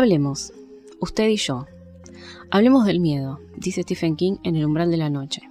[0.00, 0.54] Hablemos,
[0.98, 1.66] usted y yo.
[2.50, 5.42] Hablemos del miedo, dice Stephen King en El umbral de la noche.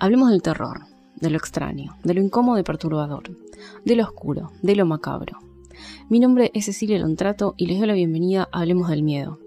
[0.00, 0.80] Hablemos del terror,
[1.14, 3.38] de lo extraño, de lo incómodo y perturbador,
[3.84, 5.38] de lo oscuro, de lo macabro.
[6.08, 9.38] Mi nombre es Cecilia Lontrato y les doy la bienvenida a Hablemos del Miedo.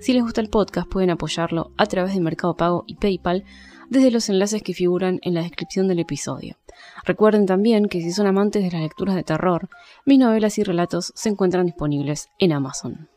[0.00, 3.44] Si les gusta el podcast pueden apoyarlo a través de Mercado Pago y PayPal
[3.90, 6.56] desde los enlaces que figuran en la descripción del episodio.
[7.04, 9.68] Recuerden también que si son amantes de las lecturas de terror,
[10.06, 13.10] mis novelas y relatos se encuentran disponibles en Amazon.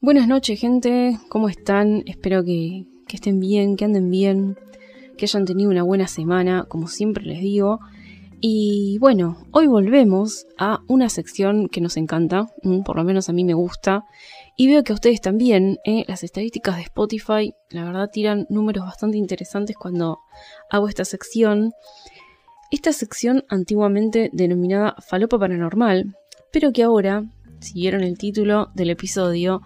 [0.00, 2.04] Buenas noches gente, ¿cómo están?
[2.06, 4.56] Espero que, estén bien, que anden bien,
[5.16, 7.80] que hayan tenido una buena semana, como siempre les digo.
[8.40, 13.32] Y bueno, hoy volvemos a una sección que nos encanta, mm, por lo menos a
[13.32, 14.04] mí me gusta,
[14.56, 16.04] y veo que a ustedes también, ¿eh?
[16.06, 20.20] las estadísticas de Spotify, la verdad tiran números bastante interesantes cuando
[20.70, 21.72] hago esta sección.
[22.70, 26.14] Esta sección antiguamente denominada Falopa Paranormal,
[26.52, 27.24] pero que ahora
[27.60, 29.62] si vieron el título del episodio,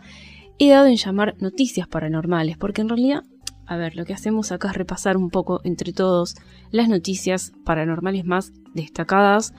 [0.59, 3.23] he dado en llamar noticias paranormales, porque en realidad,
[3.67, 6.37] a ver, lo que hacemos acá es repasar un poco entre todos
[6.71, 9.55] las noticias paranormales más destacadas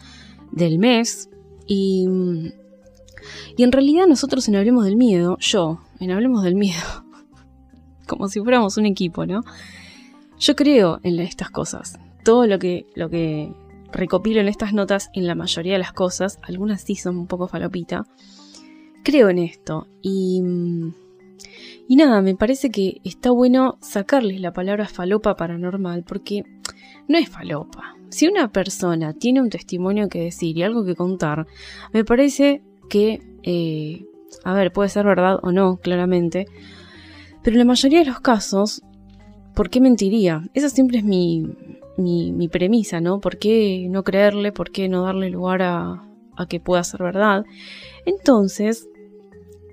[0.52, 1.30] del mes.
[1.68, 2.08] Y,
[3.58, 7.06] y en realidad nosotros en Hablemos del Miedo, yo, en Hablemos del Miedo,
[8.08, 9.42] como si fuéramos un equipo, ¿no?
[10.40, 12.00] Yo creo en estas cosas.
[12.24, 13.54] Todo lo que, lo que
[13.94, 17.48] recopilo en estas notas en la mayoría de las cosas, algunas sí son un poco
[17.48, 18.04] falopita,
[19.04, 20.42] creo en esto y...
[21.86, 26.44] Y nada, me parece que está bueno sacarles la palabra falopa paranormal porque
[27.10, 27.96] no es falopa.
[28.10, 31.46] Si una persona tiene un testimonio que decir y algo que contar,
[31.92, 34.06] me parece que, eh,
[34.46, 36.46] a ver, puede ser verdad o no, claramente,
[37.44, 38.82] pero en la mayoría de los casos,
[39.54, 40.44] ¿por qué mentiría?
[40.54, 41.44] Esa siempre es mi,
[41.98, 43.20] mi, premisa, ¿no?
[43.20, 44.52] ¿Por qué no creerle?
[44.52, 46.02] ¿Por qué no darle lugar a,
[46.50, 47.46] que pueda ser verdad?
[48.06, 48.88] Entonces,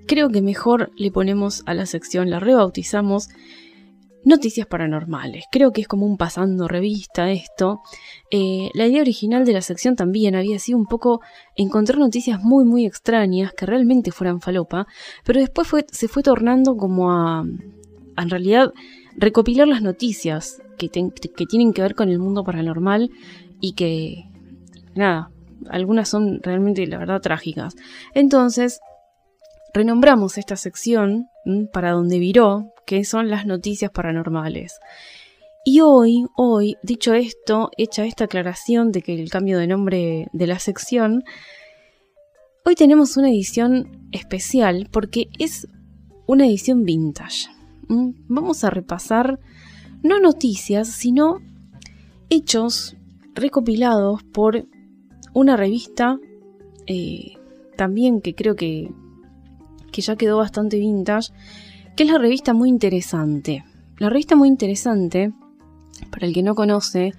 [0.07, 3.29] creo que mejor le ponemos a la sección, la rebautizamos
[4.23, 5.45] Noticias Paranormales.
[5.51, 7.81] Creo que es como un pasando revista esto.
[8.29, 11.21] Eh, la idea original de la sección también había sido un poco
[11.55, 14.85] encontrar noticias muy muy extrañas que realmente fueran falopa,
[15.25, 17.43] pero después se fue tornando como a,
[18.17, 18.71] en realidad,
[19.17, 23.09] recopilar las noticias que, tienen que ver con el mundo paranormal
[23.59, 24.25] y que,
[24.95, 25.29] nada,
[25.69, 27.75] algunas son realmente, la verdad, trágicas.
[28.13, 28.79] Entonces,
[29.73, 31.27] renombramos esta sección
[31.71, 34.79] para donde viró, que son las noticias paranormales.
[35.63, 40.47] Y hoy, hoy, dicho esto, hecha esta aclaración de que el cambio de nombre de
[40.47, 41.23] la sección,
[42.65, 45.67] hoy tenemos una edición especial porque es
[46.25, 47.47] una edición vintage.
[47.87, 49.39] Vamos a repasar
[50.03, 51.39] no noticias, sino
[52.29, 52.95] hechos
[53.33, 54.65] recopilados por
[55.33, 56.17] una revista
[56.87, 57.33] eh,
[57.77, 58.91] también que creo que,
[59.91, 61.31] que ya quedó bastante vintage,
[61.95, 63.63] que es la revista Muy Interesante.
[63.97, 65.31] La revista Muy Interesante,
[66.09, 67.13] para el que no conoce,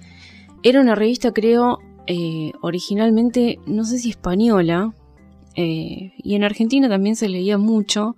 [0.63, 4.93] era una revista creo eh, originalmente, no sé si española,
[5.55, 8.15] eh, y en Argentina también se leía mucho,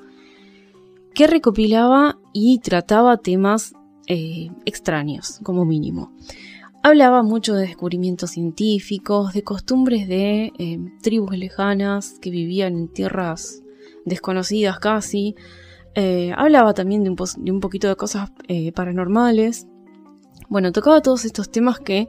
[1.14, 3.74] que recopilaba y trataba temas
[4.08, 6.12] eh, extraños, como mínimo.
[6.84, 13.64] Hablaba mucho de descubrimientos científicos, de costumbres de eh, tribus lejanas que vivían en tierras
[14.06, 15.36] desconocidas casi.
[15.96, 18.30] Eh, hablaba también de un, poquito de cosas
[18.76, 19.68] paranormales.
[20.50, 22.08] Bueno, tocaba todos estos temas que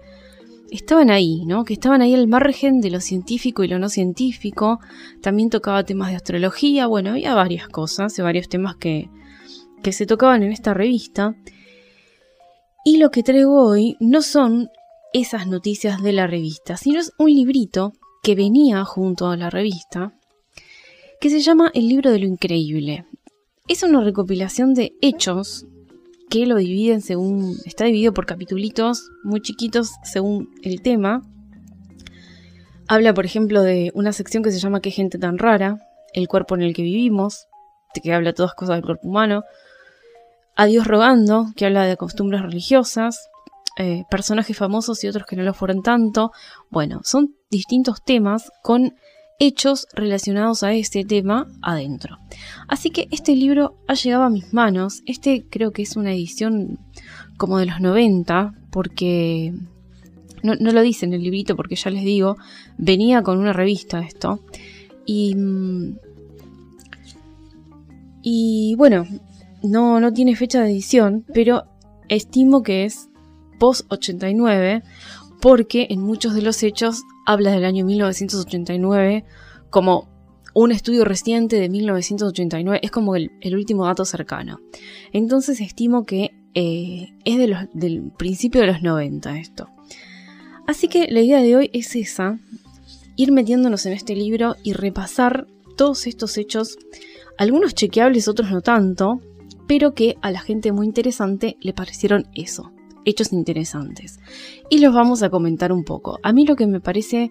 [0.70, 1.64] estaban ahí, ¿no?
[1.64, 4.80] Que estaban ahí al margen de lo científico y lo no científico.
[5.22, 6.86] También tocaba temas de astrología.
[6.86, 9.08] Bueno, había varias cosas, varios temas que,
[9.82, 11.34] que se tocaban en esta revista.
[12.88, 14.70] Y lo que traigo hoy no son
[15.12, 17.92] esas noticias de la revista, sino es un librito
[18.22, 20.12] que venía junto a la revista,
[21.20, 23.04] que se llama El libro de lo increíble.
[23.66, 25.66] Es una recopilación de hechos
[26.30, 27.56] que lo dividen según.
[27.64, 31.28] está dividido por capitulitos muy chiquitos según el tema.
[32.86, 35.76] Habla, por ejemplo, de una sección que se llama Qué gente tan rara,
[36.12, 37.48] el cuerpo en el que vivimos,
[38.00, 39.42] que habla todas cosas del cuerpo humano,
[40.56, 43.28] a Dios rogando, que habla de costumbres religiosas,
[43.78, 46.32] eh, personajes famosos y otros que no lo fueron tanto.
[46.70, 48.94] Bueno, son distintos temas con
[49.38, 52.16] hechos relacionados a este tema adentro.
[52.68, 55.02] Así que este libro ha llegado a mis manos.
[55.04, 56.78] Este creo que es una edición
[57.36, 59.52] como de los 90, porque
[60.42, 62.36] no, no, lo dice en el librito, porque ya les digo,
[62.78, 64.40] venía con una revista esto.
[65.04, 65.98] Y, mm,
[68.22, 69.06] y bueno,
[69.70, 71.64] no, no tiene fecha de edición, pero
[72.08, 73.08] estimo que es
[73.58, 74.82] post 89
[75.40, 79.24] porque en muchos de los hechos habla del año 1989
[79.70, 80.08] como
[80.54, 84.58] un estudio reciente de 1989 es como el, último dato cercano.
[85.12, 89.68] Entonces estimo que eh, es de del principio de los 90 esto.
[90.66, 92.40] Así que la idea de hoy es esa,
[93.16, 95.46] ir metiéndonos en este libro y repasar
[95.76, 96.78] todos estos hechos,
[97.36, 99.20] algunos chequeables, otros no tanto,
[99.66, 102.72] pero que a la gente muy interesante le parecieron eso,
[103.04, 104.18] hechos interesantes.
[104.70, 106.18] Y los vamos a comentar un poco.
[106.22, 107.30] A mí lo que me parece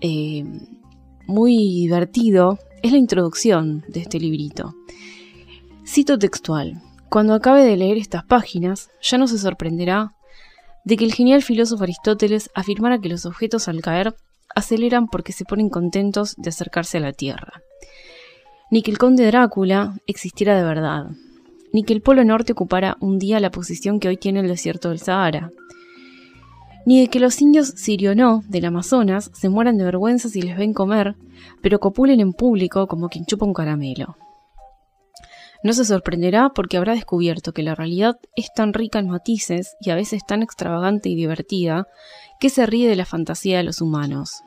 [0.00, 0.44] eh,
[1.26, 4.74] muy divertido es la introducción de este librito.
[5.86, 6.82] Cito textual.
[7.08, 10.14] Cuando acabe de leer estas páginas, ya no se sorprenderá
[10.84, 14.14] de que el genial filósofo Aristóteles afirmara que los objetos al caer
[14.54, 17.62] aceleran porque se ponen contentos de acercarse a la Tierra.
[18.70, 21.06] Ni que el conde Drácula existiera de verdad,
[21.74, 24.90] ni que el Polo Norte ocupara un día la posición que hoy tiene el desierto
[24.90, 25.50] del Sahara,
[26.86, 30.72] ni de que los indios sirionó del Amazonas se mueran de vergüenza si les ven
[30.72, 31.16] comer,
[31.62, 34.16] pero copulen en público como quien chupa un caramelo.
[35.64, 39.90] No se sorprenderá porque habrá descubierto que la realidad es tan rica en matices y
[39.90, 41.88] a veces tan extravagante y divertida
[42.38, 44.44] que se ríe de la fantasía de los humanos.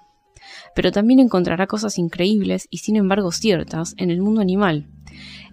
[0.75, 4.87] Pero también encontrará cosas increíbles y sin embargo ciertas en el mundo animal,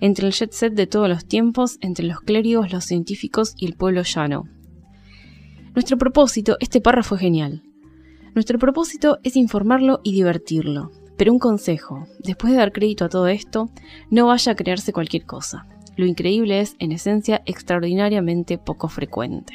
[0.01, 3.75] entre el jet set de todos los tiempos, entre los clérigos, los científicos y el
[3.75, 4.45] pueblo llano.
[5.75, 7.63] Nuestro propósito, este párrafo es genial.
[8.35, 10.91] Nuestro propósito es informarlo y divertirlo.
[11.17, 13.71] Pero un consejo, después de dar crédito a todo esto,
[14.11, 15.67] no vaya a crearse cualquier cosa.
[15.97, 19.55] Lo increíble es, en esencia, extraordinariamente poco frecuente.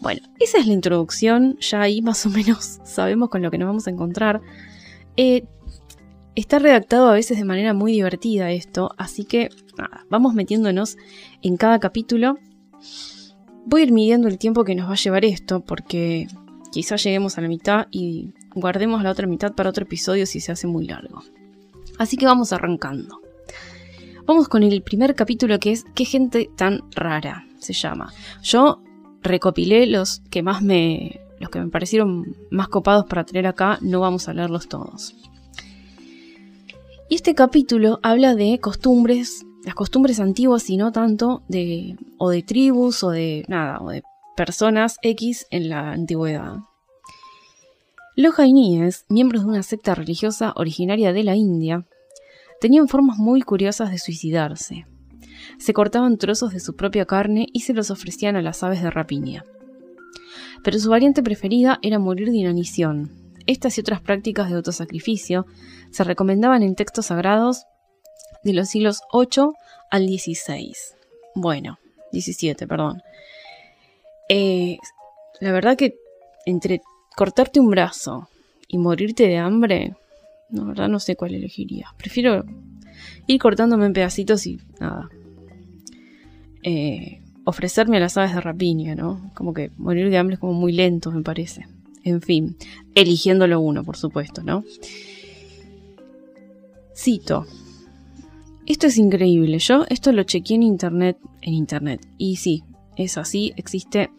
[0.00, 3.68] Bueno, esa es la introducción, ya ahí más o menos sabemos con lo que nos
[3.68, 4.40] vamos a encontrar.
[5.16, 5.44] Eh,
[6.34, 10.96] Está redactado a veces de manera muy divertida esto, así que nada, vamos metiéndonos
[11.42, 12.38] en cada capítulo.
[13.66, 16.26] Voy a ir midiendo el tiempo que nos va a llevar esto, porque
[16.72, 20.50] quizás lleguemos a la mitad y guardemos la otra mitad para otro episodio si se
[20.50, 21.22] hace muy largo.
[21.98, 23.20] Así que vamos arrancando.
[24.26, 27.46] Vamos con el primer capítulo que es ¿Qué gente tan rara?
[27.58, 28.12] se llama.
[28.42, 28.82] Yo
[29.24, 34.00] recopilé los que más me los que me parecieron más copados para tener acá, no
[34.00, 35.16] vamos a leerlos todos.
[37.08, 42.42] Y este capítulo habla de costumbres, las costumbres antiguas y no tanto de o de
[42.42, 44.02] tribus o de nada, o de
[44.36, 46.58] personas X en la antigüedad.
[48.16, 51.84] Los jainíes, miembros de una secta religiosa originaria de la India,
[52.60, 54.86] tenían formas muy curiosas de suicidarse.
[55.58, 58.90] Se cortaban trozos de su propia carne y se los ofrecían a las aves de
[58.90, 59.44] rapiña.
[60.62, 63.10] Pero su variante preferida era morir de inanición,
[63.46, 65.46] estas y otras prácticas de autosacrificio
[65.90, 67.66] se recomendaban en textos sagrados
[68.42, 69.52] de los siglos 8
[69.90, 70.96] al 16.
[71.34, 71.78] Bueno,
[72.12, 73.02] 17, perdón.
[74.28, 74.78] Eh,
[75.40, 75.96] la verdad que
[76.46, 76.80] entre
[77.16, 78.28] cortarte un brazo
[78.66, 79.94] y morirte de hambre,
[80.50, 81.88] la verdad no sé cuál elegiría.
[81.98, 82.44] Prefiero
[83.26, 85.10] ir cortándome en pedacitos y nada.
[86.64, 89.30] Eh, ofrecerme a las aves de rapiña, ¿no?
[89.34, 91.66] Como que morir de hambre es como muy lento, me parece
[92.04, 92.56] en fin,
[92.94, 94.62] eligiéndolo uno, por supuesto, ¿no?
[96.94, 97.46] Cito.
[98.66, 99.58] Esto es increíble.
[99.58, 102.06] Yo esto lo chequeé en internet, en internet.
[102.18, 102.62] Y sí,
[102.96, 104.10] es así, existe.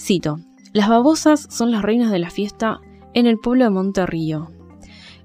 [0.00, 0.38] Cito.
[0.72, 2.80] Las babosas son las reinas de la fiesta
[3.12, 4.50] en el pueblo de Monterrío.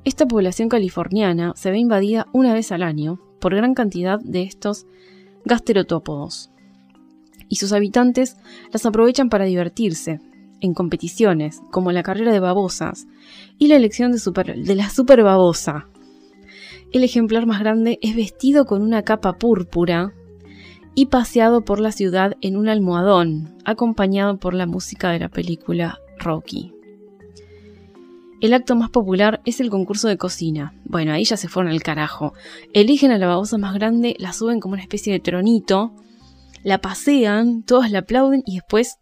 [0.03, 4.86] Esta población californiana se ve invadida una vez al año por gran cantidad de estos
[5.46, 6.52] gasterotópodos.
[7.50, 8.38] Y sus habitantes
[8.72, 10.20] las aprovechan para divertirse,
[10.62, 13.08] en competiciones, como la carrera de babosas
[13.58, 15.88] y la elección de, la super babosa.
[16.92, 20.14] El ejemplar más grande es vestido con una capa púrpura
[20.94, 26.00] y paseado por la ciudad en un almohadón, acompañado por la música de la película
[26.20, 26.74] Rocky.
[28.42, 30.74] El acto más popular es el concurso de cocina.
[30.86, 32.34] Bueno, ahí ya se fueron al carajo.
[32.74, 35.94] Eligen a la babosa más grande, la suben como una especie de tronito,
[36.64, 38.98] la pasean, todos la aplauden y después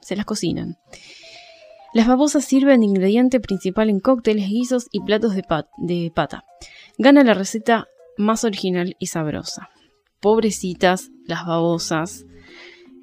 [0.00, 0.76] se las cocinan.
[1.92, 6.44] Las babosas sirven de ingrediente principal en cócteles, guisos y platos de, pata.
[6.96, 7.86] Gana la receta
[8.16, 9.70] más original y sabrosa.
[10.20, 12.26] Pobrecitas, las babosas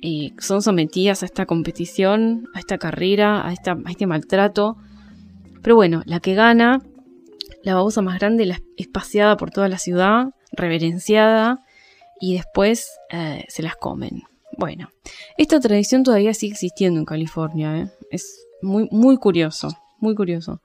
[0.02, 4.78] eh, son sometidas a esta competición, a esta carrera, a, este maltrato.
[5.62, 6.82] Pero bueno, la que gana,
[7.64, 11.64] la babosa más grande, es paseada por toda la ciudad, reverenciada,
[12.20, 14.24] y después eh, se las comen.
[14.58, 14.90] Bueno,
[15.38, 17.78] esta tradición todavía sigue existiendo en California.
[17.78, 17.92] ¿eh?
[18.12, 20.62] Es muy, muy curioso, muy curioso.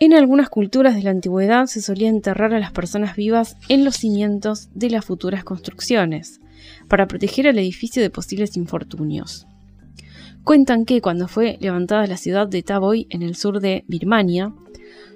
[0.00, 3.96] En algunas culturas de la antigüedad se solía enterrar a las personas vivas en los
[3.96, 6.40] cimientos de las futuras construcciones,
[6.88, 9.46] para proteger al edificio de posibles infortunios.
[10.44, 14.52] Cuentan que cuando fue levantada la ciudad de Taboy en el sur de Birmania,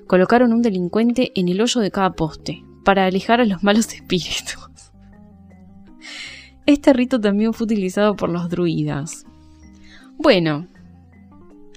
[0.07, 4.71] colocaron un delincuente en el hoyo de cada poste, para alejar a los malos espíritus.
[6.67, 9.25] Este rito también fue utilizado por los druidas.
[10.19, 10.67] Bueno,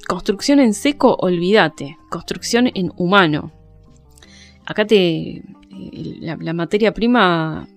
[0.07, 1.97] construcción en seco, olvídate.
[2.09, 3.51] Construcción en humano.
[4.65, 4.97] Acá te.
[4.99, 5.43] Eh,
[6.21, 7.67] la, materia prima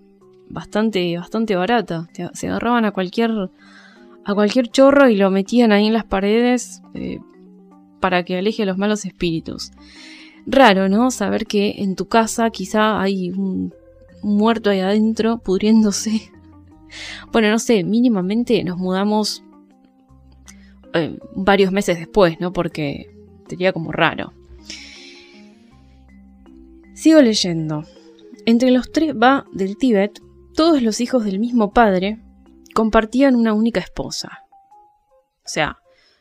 [0.49, 2.09] bastante, bastante barata.
[2.33, 3.31] Se agarraban a cualquier.
[4.25, 6.83] A cualquier chorro y lo metían ahí en las paredes.
[6.95, 7.19] Eh,
[8.03, 9.71] para que aleje a los malos espíritus.
[10.45, 11.13] Raro, ¿no?
[11.13, 13.73] Saber que en tu casa quizá hay un
[14.23, 16.31] muerto ahí adentro pudriéndose
[17.33, 19.43] bueno, no sé, mínimamente nos mudamos
[20.95, 22.53] eh, varios meses después, ¿no?
[22.53, 23.09] Porque
[23.49, 24.33] sería como raro.
[26.95, 27.85] Sigo leyendo.
[28.45, 30.21] Entre los tres va del Tíbet,
[30.55, 32.19] todos los hijos del mismo padre
[32.73, 34.45] compartían una única esposa.
[35.45, 35.79] O sea,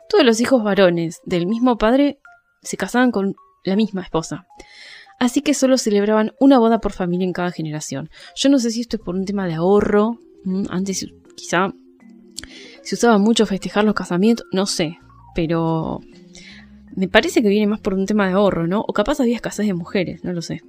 [0.10, 2.20] todos los hijos varones del mismo padre
[2.62, 4.46] se casaban con la misma esposa.
[5.20, 8.10] Así que solo celebraban una boda por familia en cada generación.
[8.36, 10.20] Yo no sé si esto es por un tema de ahorro
[10.70, 11.06] antes
[11.36, 11.74] quizá
[12.82, 14.98] se usaba mucho festejar los casamientos, no sé,
[15.36, 16.02] pero
[16.96, 18.84] me parece que viene más por un tema de ahorro, ¿no?
[18.88, 20.62] O capaz había escasez de mujeres, no lo sé.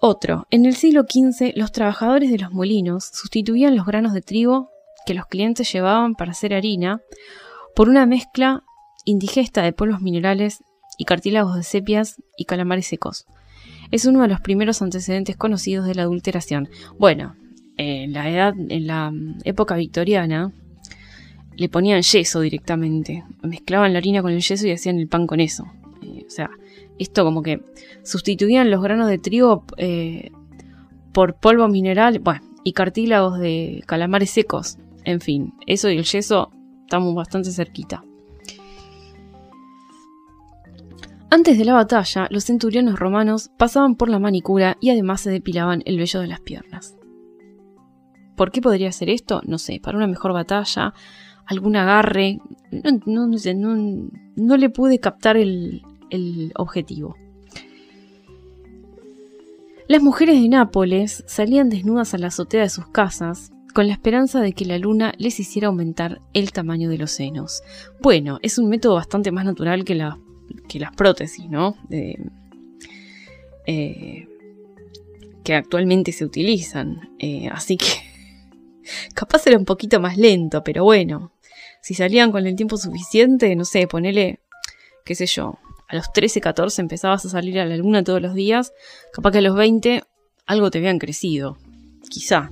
[0.00, 4.70] Otro, en el siglo XV los trabajadores de los molinos sustituían los granos de trigo
[5.06, 7.00] que los clientes llevaban para hacer harina
[7.74, 8.62] por una mezcla
[9.04, 10.62] indigesta de polvos minerales
[10.98, 13.26] y cartílagos de sepias y calamares secos.
[13.90, 16.68] Es uno de los primeros antecedentes conocidos de la adulteración.
[16.98, 17.36] Bueno,
[17.76, 19.12] en la edad, en la
[19.44, 20.52] época victoriana,
[21.56, 23.24] le ponían yeso directamente.
[23.42, 25.64] Mezclaban la harina con el yeso y hacían el pan con eso.
[26.02, 26.50] Eh, o sea,
[26.98, 27.62] esto como que
[28.02, 30.30] sustituían los granos de trigo eh,
[31.12, 34.78] por polvo mineral, bueno, y cartílagos de calamares secos.
[35.04, 36.50] En fin, eso y el yeso
[36.84, 38.04] estamos bastante cerquita.
[41.30, 45.82] Antes de la batalla, los centuriones romanos pasaban por la manicura y además se depilaban
[45.84, 46.96] el vello de las piernas.
[48.34, 49.42] ¿Por qué podría ser esto?
[49.44, 50.94] No sé, para una mejor batalla,
[51.44, 52.38] algún agarre.
[52.70, 53.76] No, no,
[54.36, 57.16] no, le pude captar el, el objetivo.
[59.88, 64.40] Las mujeres de Nápoles salían desnudas a la azotea de sus casas con la esperanza
[64.40, 67.62] de que la luna les hiciera aumentar el tamaño de los senos.
[68.00, 70.18] Bueno, es un método bastante más natural que, la,
[70.68, 71.76] que las prótesis, ¿no?
[71.90, 72.16] Eh,
[75.44, 77.10] que actualmente se utilizan.
[77.18, 77.86] Eh, así que
[79.14, 81.32] Capaz era un poquito más lento, pero bueno.
[81.80, 84.40] Si salían con el tiempo suficiente, no sé, ponele,
[85.04, 85.58] qué sé yo,
[85.88, 88.72] a los 13, 14 empezabas a salir a la luna todos los días,
[89.12, 90.02] capaz que a los 20
[90.46, 91.58] algo te habían crecido.
[92.08, 92.50] Quizá.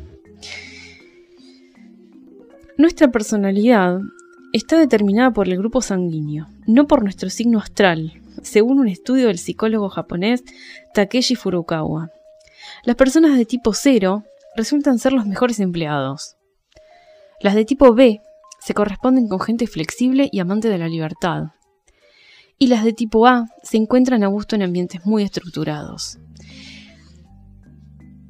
[2.78, 4.00] Nuestra personalidad
[4.52, 9.38] está determinada por el grupo sanguíneo, no por nuestro signo astral, según un estudio del
[9.38, 10.44] psicólogo japonés
[10.94, 12.10] Takeshi Furukawa.
[12.84, 14.24] Las personas de tipo 0
[14.56, 16.36] resultan ser los mejores empleados.
[17.40, 18.20] Las de tipo B
[18.60, 21.48] se corresponden con gente flexible y amante de la libertad.
[22.58, 26.18] Y las de tipo A se encuentran a gusto en ambientes muy estructurados.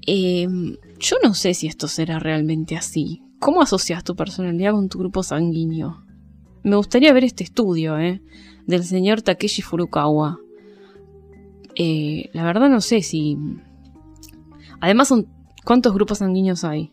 [0.06, 3.22] Em, yo no sé si esto será realmente así.
[3.38, 6.04] ¿Cómo asocias tu personalidad con tu grupo sanguíneo?
[6.62, 8.22] Me gustaría ver este estudio, ¿eh?
[8.66, 10.38] Del señor Takeshi Furukawa.
[11.74, 13.36] Eh, la verdad no sé si...
[14.80, 15.28] Además son
[15.66, 16.92] ¿Cuántos grupos sanguíneos hay?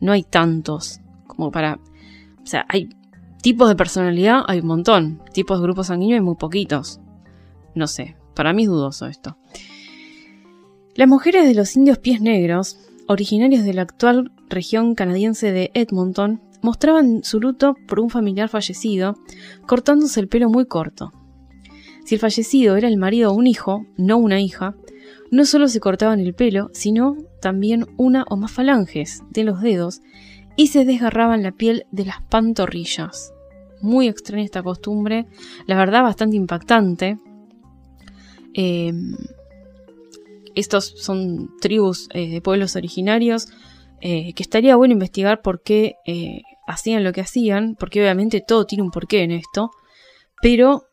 [0.00, 1.80] No hay tantos como para...
[2.40, 2.90] O sea, hay
[3.44, 5.20] tipos de personalidad, hay un montón.
[5.34, 6.98] Tipos de grupos sanguíneos hay muy poquitos.
[7.74, 9.36] No sé, para mí es dudoso esto.
[10.94, 16.40] Las mujeres de los indios pies negros, originarios de la actual región canadiense de Edmonton,
[16.62, 19.18] mostraban su luto por un familiar fallecido,
[19.66, 21.12] cortándose el pelo muy corto.
[22.06, 24.74] Si el fallecido era el marido o un hijo, no una hija,
[25.30, 30.00] no solo se cortaban el pelo, sino también una o más falanges de los dedos
[30.56, 33.33] y se desgarraban la piel de las pantorrillas.
[33.84, 35.26] Muy extraña esta costumbre,
[35.66, 37.18] la verdad bastante impactante.
[38.54, 39.14] Em,
[40.54, 43.48] estos son tribus eh, de pueblos originarios
[44.00, 48.64] eh, que estaría bueno investigar por qué eh, hacían lo que hacían, porque obviamente todo
[48.64, 49.70] tiene un porqué en esto,
[50.40, 50.84] pero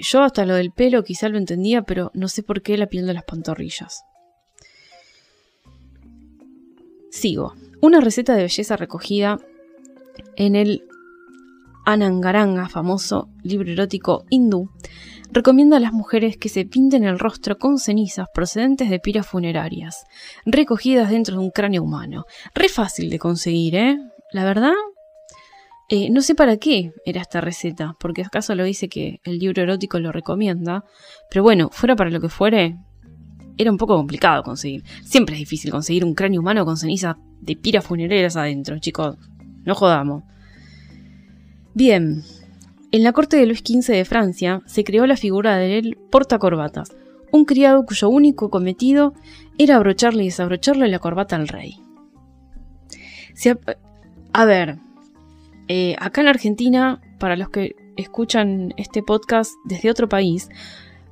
[0.00, 3.06] yo hasta lo del pelo quizá lo entendía, pero no sé por qué la piel
[3.06, 4.04] de las pantorrillas.
[7.10, 7.54] Sigo.
[7.82, 9.38] Una receta de belleza recogida
[10.36, 10.86] en el
[11.86, 14.70] Anangaranga, famoso libro erótico hindú,
[15.30, 20.04] recomienda a las mujeres que se pinten el rostro con cenizas procedentes de piras funerarias,
[20.44, 22.24] recogidas dentro de un cráneo humano.
[22.54, 23.98] Re fácil de conseguir, ¿eh?
[24.32, 24.74] La verdad,
[25.88, 29.62] Eh, no sé para qué era esta receta, porque acaso lo dice que el libro
[29.62, 30.82] erótico lo recomienda,
[31.30, 32.76] pero bueno, fuera para lo que fuere,
[33.56, 34.82] era un poco complicado conseguir.
[35.04, 39.16] Siempre es difícil conseguir un cráneo humano con ceniza de piras funerarias adentro, chicos.
[39.64, 40.24] No jodamos.
[41.76, 42.22] Bien,
[42.90, 46.96] en la corte de Luis XV de Francia se creó la figura del portacorbatas,
[47.32, 49.12] un criado cuyo único cometido
[49.58, 51.76] era abrocharle y desabrocharle la corbata al rey.
[54.32, 54.78] a, ver,
[55.68, 60.48] eh, acá en Argentina, para los que escuchan este podcast desde otro país,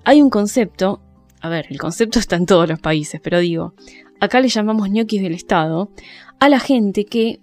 [0.05, 1.03] hay un concepto,
[1.43, 3.75] a ver, el concepto está en todos los países, pero digo,
[4.19, 5.91] acá le llamamos ñoquis del Estado,
[6.41, 7.43] a la gente que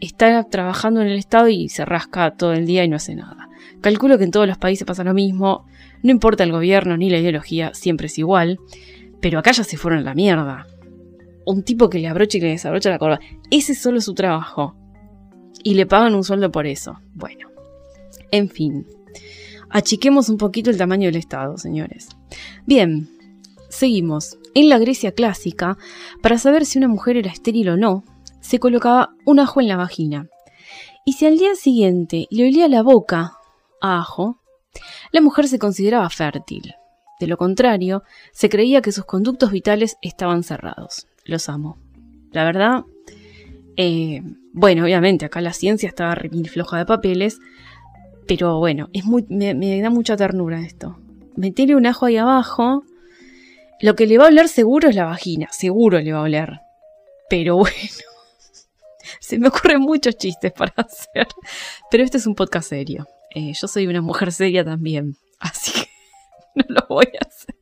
[0.00, 3.48] está trabajando en el Estado y se rasca todo el día y no hace nada.
[3.80, 5.66] Calculo que en todos los países pasa lo mismo,
[6.02, 8.58] no importa el gobierno ni la ideología, siempre es igual,
[9.20, 10.66] pero acá ya se fueron a la mierda.
[11.44, 14.76] Un tipo que le abrocha y le desabrocha la corbata, ese es solo su trabajo.
[15.64, 17.00] Y le pagan un sueldo por eso.
[17.14, 17.48] Bueno,
[18.30, 18.86] en fin.
[19.70, 22.08] Achiquemos un poquito el tamaño del Estado, señores.
[22.66, 23.08] Bien,
[23.68, 24.38] seguimos.
[24.54, 25.76] En la Grecia clásica,
[26.22, 28.04] para saber si una mujer era estéril o no,
[28.40, 30.28] se colocaba un ajo en la vagina.
[31.04, 33.32] Y si al día siguiente le olía la boca
[33.80, 34.40] a ajo,
[35.12, 36.74] la mujer se consideraba fértil.
[37.20, 38.02] De lo contrario,
[38.32, 41.08] se creía que sus conductos vitales estaban cerrados.
[41.24, 41.78] Los amo.
[42.30, 42.84] La verdad,
[43.76, 46.16] eh, bueno, obviamente acá la ciencia estaba
[46.50, 47.38] floja de papeles,
[48.26, 50.98] pero bueno, es muy, me, da mucha ternura esto.
[51.36, 52.84] Meterle un ajo ahí abajo,
[53.80, 56.60] lo que le va a oler seguro es la vagina, seguro le va a oler.
[57.30, 57.76] Pero bueno,
[59.20, 61.26] se me ocurren muchos chistes para hacer.
[61.90, 63.06] Pero este es un podcast serio.
[63.34, 65.88] Eh, yo soy una mujer seria también, así que
[66.54, 67.54] no lo voy a hacer.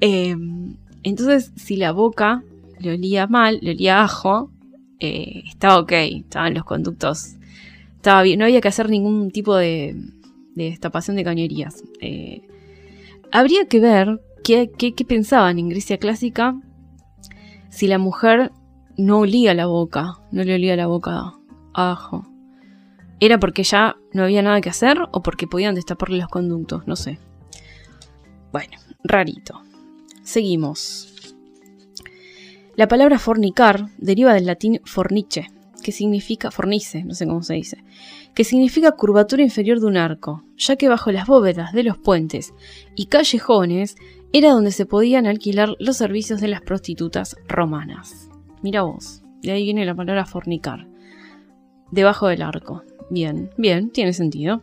[0.00, 2.42] Em, entonces, si la boca
[2.78, 4.50] le olía mal, le olía ajo,
[4.98, 7.36] eh, estaba ok, estaban los conductos,
[7.96, 9.96] estaba bien, no había que hacer ningún tipo de,
[10.54, 11.82] destapación de cañerías.
[12.00, 12.42] Eh,
[13.30, 16.54] habría que ver qué, qué pensaban en Grecia clásica
[17.70, 18.52] si la mujer
[19.00, 21.34] no olía la boca, no le olía la boca
[21.74, 22.26] a ajo.
[23.18, 26.86] ¿Era porque ya no había nada que hacer o porque podían destaparle los conductos?
[26.86, 27.18] No sé.
[28.52, 29.60] Bueno, rarito.
[30.22, 31.34] Seguimos.
[32.76, 35.50] La palabra fornicar deriva del latín fornice,
[35.82, 37.84] que significa fornice, no sé cómo se dice,
[38.34, 42.54] que significa curvatura inferior de un arco, ya que bajo las bóvedas de los puentes
[42.94, 43.96] y callejones
[44.32, 48.29] era donde se podían alquilar los servicios de las prostitutas romanas.
[48.62, 50.86] Mira vos, de ahí viene la palabra fornicar,
[51.90, 52.82] debajo del arco.
[53.10, 54.62] Bien, bien, tiene sentido.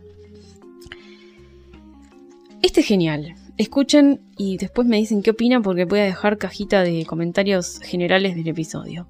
[2.62, 3.34] Este es genial.
[3.56, 8.36] Escuchen y después me dicen qué opinan porque voy a dejar cajita de comentarios generales
[8.36, 9.08] del episodio.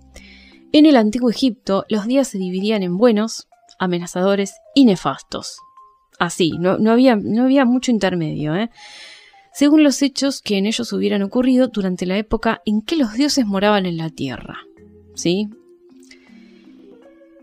[0.73, 3.49] En el antiguo Egipto, los días se dividían en buenos,
[3.79, 5.59] amenazadores y nefastos.
[6.19, 8.71] Así, no, no, había, no había, mucho intermedio, ¿eh?
[9.53, 13.47] según los hechos que en ellos hubieran ocurrido durante la época en que los dioses
[13.47, 14.68] moraban en la tierra.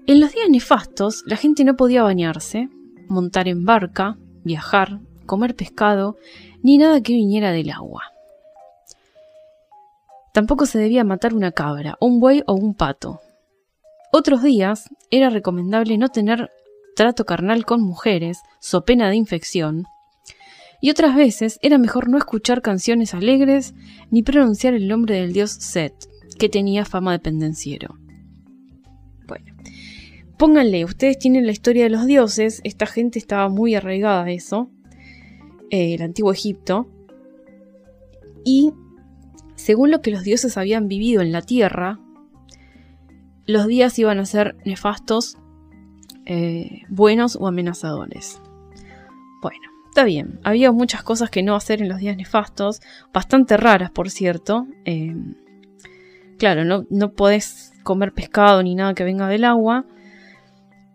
[0.08, 2.70] En los días nefastos, la gente no podía bañarse,
[3.08, 6.18] montar en barca, viajar, comer pescado,
[6.64, 8.04] ni nada que viniera del agua.
[10.32, 13.20] Tampoco se debía matar una cabra, un buey o un pato.
[14.12, 16.52] Otros días era recomendable no tener
[16.96, 19.86] trato carnal con mujeres, so pena de infección,
[20.82, 23.74] y otras veces era mejor no escuchar canciones alegres
[24.12, 25.94] ni pronunciar el nombre del dios Set,
[26.38, 27.98] que tenía fama de pendenciero.
[30.38, 34.70] Pónganle, ustedes tienen la historia de los dioses, esta gente estaba muy arraigada a eso,
[35.70, 36.90] eh, el antiguo Egipto,
[38.44, 38.74] y
[39.56, 42.00] según lo que los dioses habían vivido en la tierra,
[43.46, 45.38] los días iban a ser nefastos,
[46.26, 48.42] eh, buenos o amenazadores.
[49.42, 52.82] Bueno, está bien, había muchas cosas que no hacer en los días nefastos,
[53.14, 54.68] bastante raras por cierto.
[54.84, 55.16] Eh,
[56.38, 59.86] claro, no, no podés comer pescado ni nada que venga del agua,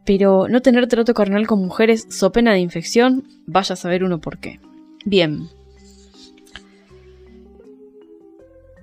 [0.04, 4.20] pero no tener trato carnal con mujeres so pena de infección, vaya a saber uno
[4.20, 4.60] por qué.
[5.04, 5.48] Bien.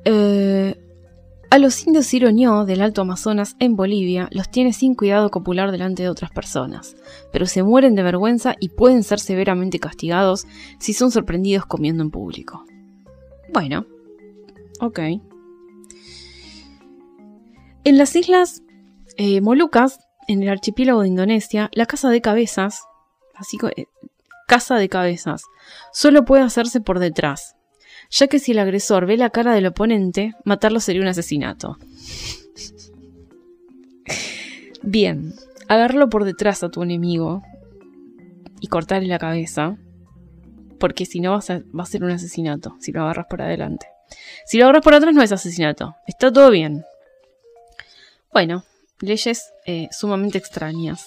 [0.05, 0.75] Eh,
[1.49, 6.03] a los indios siroñó del Alto Amazonas en Bolivia los tiene sin cuidado copular delante
[6.03, 6.95] de otras personas,
[7.31, 10.45] pero se mueren de vergüenza y pueden ser severamente castigados
[10.79, 12.63] si son sorprendidos comiendo en público.
[13.53, 13.85] Bueno,
[14.79, 14.99] ok.
[17.87, 18.63] En las islas
[19.15, 22.81] eh, Molucas en el archipiélago de Indonesia, la caza de cabezas,
[23.33, 23.85] así que, eh,
[24.45, 25.43] caza de cabezas,
[25.93, 27.55] solo puede hacerse por detrás,
[28.09, 31.77] ya que si el agresor ve la cara del oponente, matarlo sería un asesinato.
[34.83, 35.33] Bien,
[35.69, 37.41] agarrarlo por detrás a tu enemigo
[38.59, 39.77] y cortarle la cabeza,
[40.77, 43.87] porque si no va a ser un asesinato, si lo agarras por adelante.
[44.45, 46.83] Si lo agarras por atrás no es asesinato, está todo bien.
[48.37, 48.63] Bueno,
[48.99, 51.03] leyes eh, sumamente extrañas.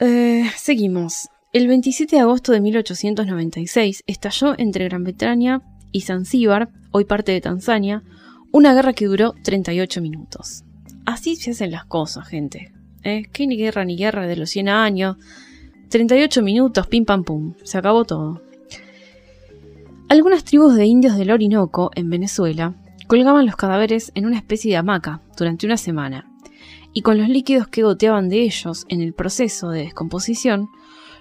[0.00, 1.28] Eh, seguimos.
[1.52, 7.40] El 27 de agosto de 1896 estalló entre Gran Bretaña y Zanzíbar, hoy parte de
[7.40, 8.02] Tanzania,
[8.50, 10.64] una guerra que duró 38 minutos.
[11.06, 12.72] Así se hacen las cosas, gente.
[13.04, 13.26] ¿Eh?
[13.32, 15.18] ¿Qué ni guerra ni guerra de los 100 años?
[15.88, 18.42] 38 minutos, pim pam pum, se acabó todo.
[20.08, 22.74] Algunas tribus de indios del Orinoco, en Venezuela,
[23.12, 26.32] colgaban los cadáveres en una especie de hamaca durante una semana,
[26.94, 30.70] y con los líquidos que goteaban de ellos en el proceso de descomposición,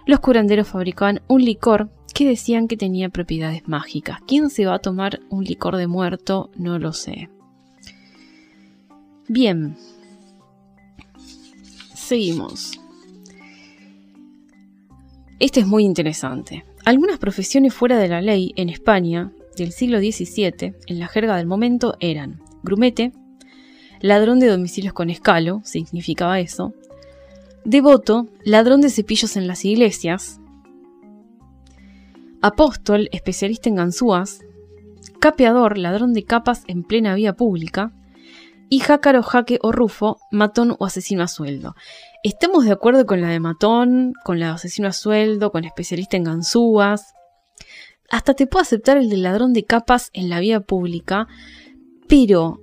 [0.06, 4.19] los curanderos fabricaban un licor que decían que tenía propiedades mágicas.
[4.25, 6.49] ¿Quién se va a tomar un licor de muerto?
[6.56, 7.30] No lo sé.
[9.27, 9.75] Bien.
[11.93, 12.80] Seguimos.
[15.39, 16.63] Este es muy interesante.
[16.86, 21.47] Algunas profesiones fuera de la ley en España del siglo XVII, en la jerga del
[21.47, 23.11] momento, eran grumete,
[23.99, 26.73] ladrón de domicilios con escalo, significaba eso,
[27.63, 30.39] devoto, ladrón de cepillos en las iglesias,
[32.41, 34.41] apóstol, especialista en ganzúas,
[35.19, 37.93] capeador, ladrón de capas en plena vía pública,
[38.69, 41.75] y jácaro, jaque o rufo, matón o asesino a sueldo.
[42.23, 46.15] Estamos de acuerdo con la de matón, con la de asesino a sueldo, con especialista
[46.15, 47.13] en ganzúas.
[48.12, 51.28] Hasta te puedo aceptar el de ladrón de capas en la vía pública,
[52.08, 52.62] pero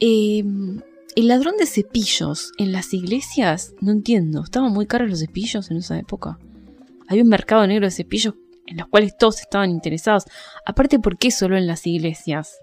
[0.00, 0.82] Em,
[1.16, 5.78] el ladrón de cepillos en las iglesias, no entiendo, estaban muy caros los cepillos en
[5.78, 6.38] esa época.
[7.08, 8.34] Había un mercado negro de cepillos
[8.66, 10.24] en los cuales todos estaban interesados.
[10.66, 12.58] Aparte, ¿por qué solo en las iglesias?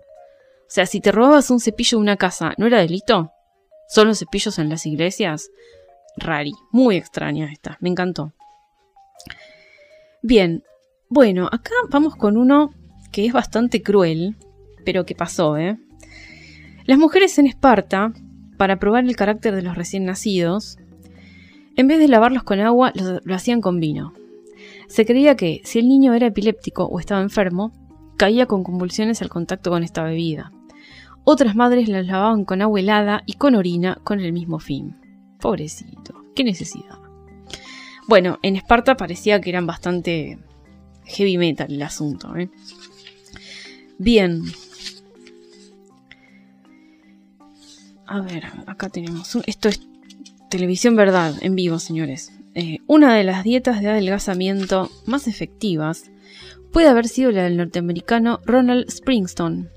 [0.61, 3.31] O sea, si te robabas un cepillo de una casa, ¿no era delito?
[3.87, 5.49] ¿Solo cepillos en las iglesias?
[6.17, 8.33] Rari, muy extraña esta, me encantó.
[10.21, 10.63] Bien,
[11.11, 12.73] bueno, acá vamos con uno
[13.11, 14.37] que es bastante cruel,
[14.85, 15.77] pero que pasó, ¿eh?
[16.85, 18.13] Las mujeres en Esparta,
[18.55, 20.77] para probar el carácter de los recién nacidos,
[21.75, 24.13] en vez de lavarlos con agua, lo, hacían con vino.
[24.87, 27.73] Se creía que, si el niño era epiléptico o estaba enfermo,
[28.15, 30.53] caía con convulsiones al contacto con esta bebida.
[31.25, 34.95] Otras madres las lavaban con agua helada y con orina con el mismo fin.
[35.41, 36.99] Pobrecito, qué necesidad.
[38.07, 40.39] Bueno, en Esparta parecía que eran bastante
[41.05, 42.35] heavy metal el asunto.
[42.35, 42.49] ¿eh?
[43.97, 44.43] Bien,
[48.11, 49.37] A ver, acá tenemos.
[49.45, 49.79] esto es
[50.49, 52.33] televisión verdad, en vivo, señores.
[52.55, 56.11] Eh, una de las dietas de adelgazamiento más efectivas
[56.73, 59.69] puede haber sido la del norteamericano Ronald Springston.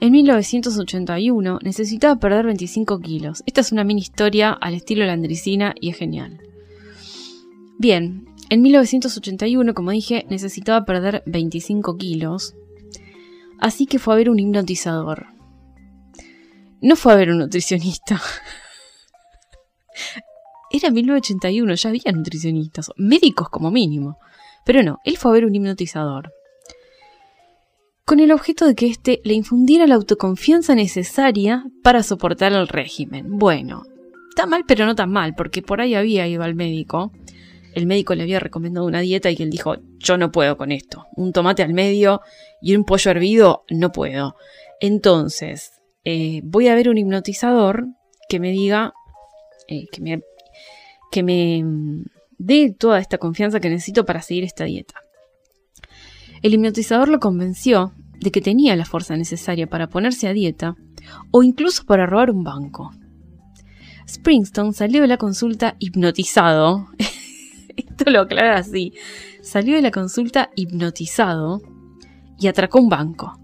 [0.00, 3.42] En 1981 necesitaba perder 25 kilos.
[3.44, 6.40] Esta es una mini historia al estilo landricina y es genial.
[7.78, 12.54] Bien, en 1981, como dije, necesitaba perder 25 kilos.
[13.58, 15.40] Así que fue a ver un hipnotizador
[16.80, 18.20] no fue a ver un nutricionista.
[20.72, 24.18] Era 1981, ya había nutricionistas, médicos como mínimo.
[24.64, 26.32] Pero no, él fue a ver un hipnotizador.
[28.04, 33.38] Con el objeto de que éste le infundiera la autoconfianza necesaria para soportar el régimen.
[33.38, 33.82] Bueno,
[34.30, 37.12] está mal, pero no tan mal, porque por ahí había ido al médico.
[37.74, 41.06] El médico le había recomendado una dieta y él dijo, yo no puedo con esto.
[41.16, 42.20] Un tomate al medio
[42.60, 44.34] y un pollo hervido, no puedo.
[44.80, 45.72] Entonces,
[46.04, 47.86] eh, voy a ver un hipnotizador
[48.28, 48.92] que me diga,
[49.68, 50.20] eh, que, me,
[51.10, 52.04] que me mm,
[52.38, 54.94] dé toda esta confianza que necesito para seguir esta dieta.
[56.42, 60.76] El hipnotizador lo convenció de que tenía la fuerza necesaria para ponerse a dieta
[61.30, 62.90] o incluso para robar un banco.
[64.08, 66.88] Springston salió de la consulta hipnotizado.
[67.76, 68.92] Esto lo aclara así.
[69.42, 71.60] Salió de la consulta hipnotizado
[72.38, 73.38] y atracó un banco.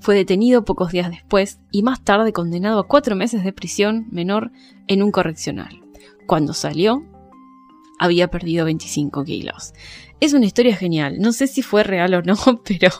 [0.00, 4.52] Fue detenido pocos días después y más tarde condenado a cuatro meses de prisión menor
[4.86, 5.82] en un correccional.
[6.26, 7.04] Cuando salió,
[7.98, 9.74] había perdido 25 kilos.
[10.20, 11.18] Es una historia genial.
[11.18, 12.90] No sé si fue real o no, pero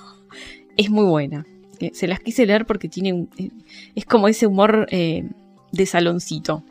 [0.76, 1.46] es muy buena.
[1.80, 3.50] Eh, se las quise leer porque tiene eh,
[3.94, 5.28] es como ese humor eh,
[5.72, 6.64] de saloncito.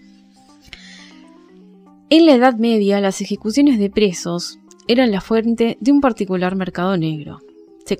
[2.09, 6.95] En la Edad Media, las ejecuciones de presos eran la fuente de un particular mercado
[6.95, 7.39] negro.
[7.85, 7.97] Se,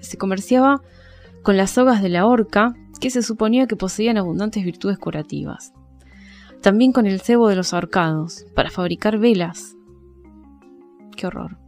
[0.00, 0.80] se comerciaba
[1.42, 5.72] con las sogas de la horca, que se suponía que poseían abundantes virtudes curativas.
[6.62, 9.74] También con el cebo de los ahorcados, para fabricar velas.
[11.16, 11.58] ¡Qué horror!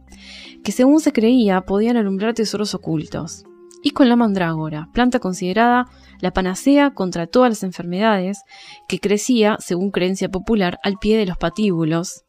[0.63, 3.43] Que según se creía podían alumbrar tesoros ocultos.
[3.83, 5.87] y con la mandrágora, planta considerada
[6.21, 8.43] la panacea contra todas las enfermedades,
[8.87, 12.23] que crecía, según creencia popular, al pie de los patíbulos,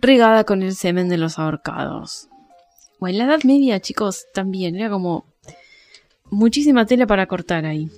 [0.00, 2.28] regada con el semen de los ahorcados.
[2.98, 5.26] Bueno, en la Edad Media, chicos, también era como
[6.30, 7.90] muchísima tela para cortar ahí.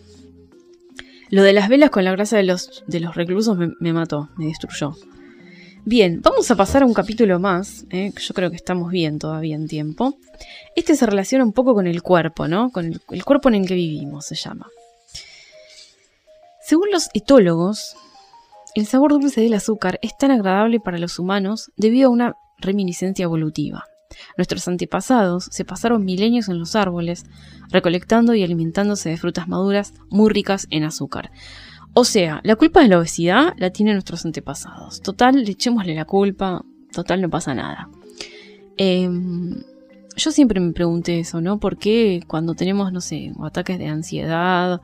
[1.31, 4.47] Lo de las velas con la grasa de los, de los reclusos me, mató, me
[4.47, 4.97] destruyó.
[5.85, 8.13] Bien, vamos a pasar a un capítulo más, ¿eh?
[8.19, 10.19] yo creo que estamos bien todavía en tiempo.
[10.75, 12.71] Este se relaciona un poco con el cuerpo, ¿no?
[12.71, 14.69] Con el cuerpo en el que vivimos, se llama.
[16.69, 17.97] Según los etólogos,
[18.75, 23.23] el sabor dulce del azúcar es tan agradable para los humanos debido a una reminiscencia
[23.23, 23.87] evolutiva.
[24.37, 27.25] Nuestros antepasados se pasaron milenios en los árboles,
[27.71, 31.31] recolectando y alimentándose de frutas maduras muy ricas en azúcar.
[31.95, 35.01] O sea, la culpa de la obesidad la tienen nuestros antepasados.
[35.01, 37.89] Total, le echémosle la culpa, total no pasa nada.
[38.77, 39.57] Em,
[40.17, 41.61] yo siempre me pregunté eso, ¿no?
[41.61, 44.83] ¿Por qué cuando tenemos, no sé, ataques de ansiedad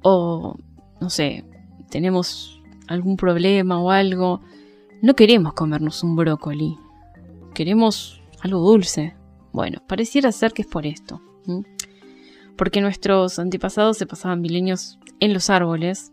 [0.00, 0.56] o,
[1.00, 1.44] no sé,
[1.90, 4.40] tenemos algún problema o algo,
[5.02, 6.76] no queremos comernos un brócoli?
[7.54, 9.14] Queremos algo dulce.
[9.52, 11.20] Bueno, pareciera ser que es por esto.
[12.56, 16.12] Porque nuestros antepasados se pasaban milenios en los árboles,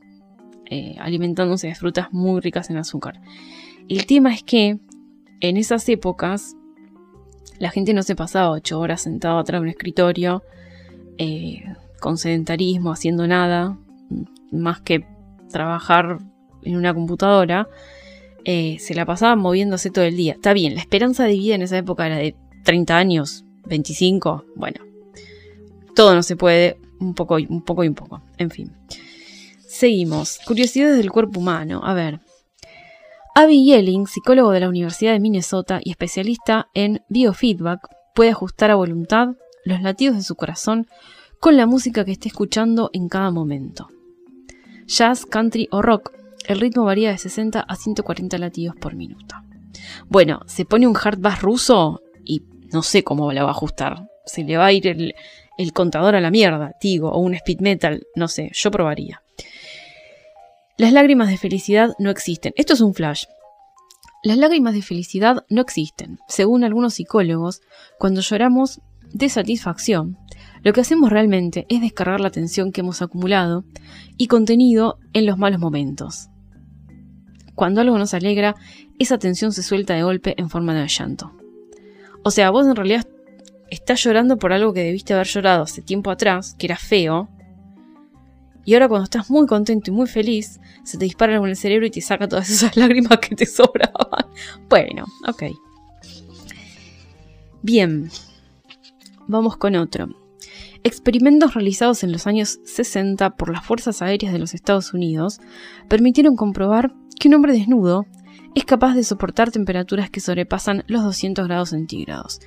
[0.69, 3.21] eh, alimentándose de frutas muy ricas en azúcar.
[3.87, 4.79] El tema es que
[5.41, 6.55] en esas épocas
[7.59, 10.43] la gente no se pasaba ocho horas sentado atrás de un escritorio,
[11.17, 11.63] eh,
[11.99, 13.77] con sedentarismo, haciendo nada,
[14.51, 15.05] más que
[15.49, 16.19] trabajar
[16.63, 17.67] en una computadora,
[18.43, 20.33] eh, se la pasaban moviéndose todo el día.
[20.33, 24.81] Está bien, la esperanza de vida en esa época era de 30 años, 25, bueno,
[25.95, 28.71] todo no se puede, un poco, un poco y un poco, en fin.
[29.67, 30.39] Seguimos.
[30.45, 31.81] Curiosidades del cuerpo humano.
[31.83, 32.21] A ver.
[33.33, 37.81] Abby Yelling, psicólogo de la Universidad de Minnesota y especialista en biofeedback,
[38.13, 39.29] puede ajustar a voluntad
[39.65, 40.87] los latidos de su corazón
[41.41, 43.89] con la música que esté escuchando en cada momento.
[44.87, 46.11] Jazz, country o rock
[46.47, 49.35] el ritmo varía de 60 a 140 latidos por minuto.
[50.07, 54.07] Bueno, se pone un hard bass ruso y no sé cómo la va a ajustar.
[54.25, 58.05] Se le va a ir el, contador a la mierda, digo, o un speed metal,
[58.15, 59.21] no sé, yo probaría.
[60.77, 62.53] Las lágrimas de felicidad no existen.
[62.55, 63.25] Esto es un flash.
[64.23, 66.19] Las lágrimas de felicidad no existen.
[66.27, 67.61] Según algunos psicólogos,
[67.97, 68.81] cuando lloramos
[69.13, 70.17] de satisfacción,
[70.65, 73.65] lo que hacemos realmente es descargar la tensión que hemos acumulado
[74.17, 76.29] y contenido en los malos momentos.
[77.53, 78.55] Cuando algo nos alegra,
[78.97, 81.33] esa tensión se suelta de golpe en forma de llanto.
[82.23, 83.07] O sea, vos en realidad
[83.69, 87.29] estás llorando por algo que debiste haber llorado hace tiempo atrás, que era feo,
[88.65, 91.57] y ahora cuando estás muy contento y muy feliz, se te dispara algo en el
[91.57, 94.25] cerebro y te saca todas esas lágrimas que te sobraban.
[94.67, 95.43] Bueno, ok.
[97.61, 98.09] Bien,
[99.27, 100.24] vamos con otro.
[100.85, 105.39] Experimentos realizados en los años 60 por las Fuerzas Aéreas de los Estados Unidos
[105.87, 108.05] permitieron comprobar que un hombre desnudo
[108.53, 112.39] es capaz de soportar temperaturas que sobrepasan los 200 grados centígrados.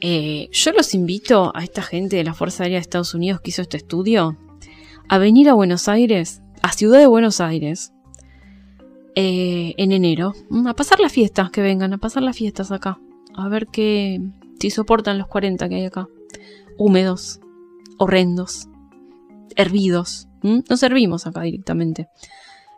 [0.00, 3.50] Eh, yo los invito a esta gente de la Fuerza Aérea de Estados Unidos que
[3.50, 4.36] hizo este estudio
[5.08, 7.92] a venir a Buenos Aires, a Ciudad de Buenos Aires,
[9.14, 12.98] eh, en enero, mm, a pasar las fiestas, que vengan, a pasar las fiestas acá,
[13.36, 14.20] a ver qué,
[14.58, 16.08] si soportan los 40 que hay acá,
[16.78, 17.40] húmedos,
[17.98, 18.68] horrendos,
[19.56, 22.08] hervidos, no nos servimos acá directamente.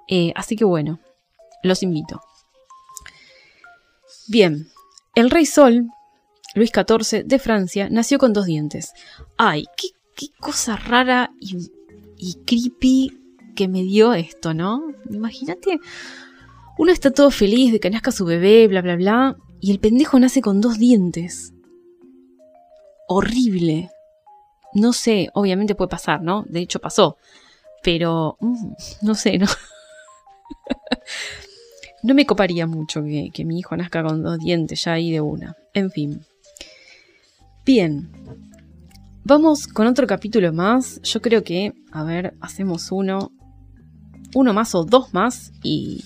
[0.09, 0.99] Eh, así que bueno,
[1.63, 2.21] los invito.
[4.27, 4.69] Bien,
[5.15, 5.87] el rey Sol,
[6.55, 8.93] Luis XIV de Francia, nació con dos dientes.
[9.37, 9.89] Ay, qué,
[10.39, 11.71] cosa rara y,
[12.19, 13.19] y, creepy
[13.57, 14.83] que me dio esto, ¿no?
[15.09, 15.79] Imagínate,
[16.77, 20.19] uno está todo feliz de que nazca su bebé, bla, bla, bla, y el pendejo
[20.19, 21.55] nace con dos dientes.
[23.13, 23.91] Horrible.
[24.73, 26.45] No sé, obviamente puede pasar, ¿no?
[26.49, 27.17] De hecho pasó.
[27.83, 29.47] Pero, mm, no sé, ¿no?
[32.05, 35.57] no me coparía mucho que, mi hijo nazca con dos dientes ya ahí de una.
[35.75, 36.25] En fin.
[37.67, 38.13] Bien.
[39.25, 41.03] Vamos con otro capítulo más.
[41.03, 43.33] Yo creo que, a ver, hacemos uno,
[44.37, 46.05] uno más o dos más y,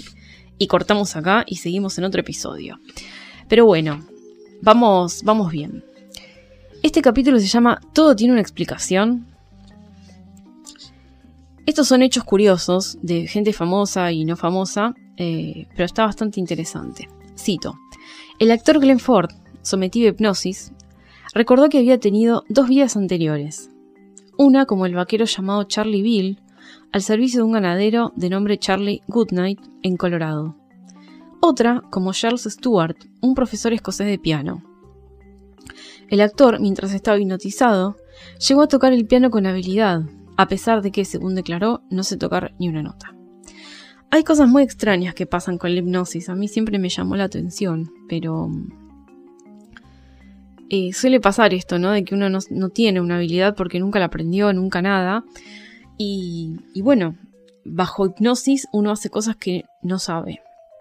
[0.56, 2.78] y cortamos acá y seguimos en otro episodio.
[3.46, 4.02] Pero bueno,
[4.62, 5.84] vamos, vamos bien.
[6.84, 9.26] Este capítulo se llama Todo tiene una explicación
[11.66, 17.08] estos son hechos curiosos de gente famosa y no famosa, eh, pero está bastante interesante.
[17.38, 17.78] Cito,
[18.38, 19.30] el actor Glenn Ford,
[19.62, 20.74] sometido a hipnosis,
[21.32, 23.70] recordó que había tenido dos vidas anteriores.
[24.36, 26.42] Una como el vaquero llamado Charlie Bill,
[26.92, 30.56] al servicio de un ganadero de nombre Charlie Goodnight en Colorado.
[31.40, 34.73] Otra como Charles Stewart, un profesor escocés de piano.
[36.08, 37.96] El actor, mientras estaba hipnotizado,
[38.46, 40.02] llegó a tocar el piano con habilidad,
[40.36, 43.14] a pesar de que, según declaró, no sé tocar ni una nota.
[44.10, 47.24] Hay cosas muy extrañas que pasan con la hipnosis, a mí siempre me llamó la
[47.24, 48.48] atención, pero
[50.70, 51.90] eh, suele pasar esto, ¿no?
[51.90, 55.24] De que uno no, tiene una habilidad porque nunca la aprendió, nunca nada.
[55.98, 57.16] Y, bueno,
[57.64, 60.40] bajo hipnosis uno hace cosas que no sabe.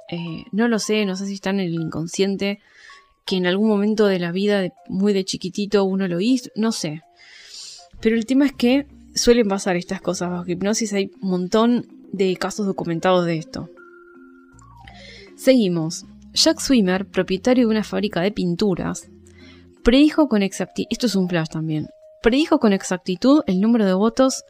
[0.10, 2.60] Eh, no lo sé, no sé si está en el inconsciente,
[3.26, 7.02] que en algún momento de la vida, muy de chiquitito, uno lo hizo, no sé.
[8.02, 12.36] Pero el tema es que suelen pasar estas cosas bajo hipnosis, hay un montón de
[12.36, 13.70] casos documentados de esto.
[15.36, 16.06] Seguimos.
[16.34, 19.08] Jack Swimmer, propietario de una fábrica de pinturas,
[19.84, 21.90] predijo con exactitud, esto es un flash también,
[22.24, 24.44] predijo con exactitud el número de votos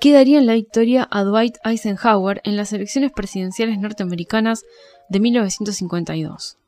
[0.00, 4.62] que darían la victoria a Dwight Eisenhower en las elecciones presidenciales norteamericanas
[5.08, 6.58] de 1952.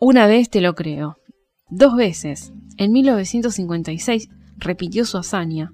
[0.00, 1.16] Una vez te lo creo.
[1.70, 2.52] Dos veces.
[2.76, 5.72] En 1956 repitió su hazaña,